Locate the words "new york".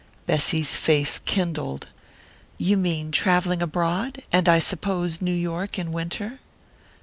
5.21-5.77